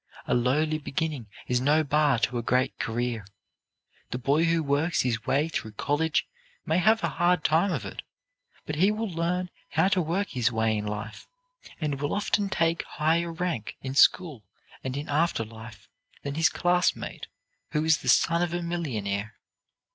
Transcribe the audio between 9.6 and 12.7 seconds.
how to work his way in life, and will often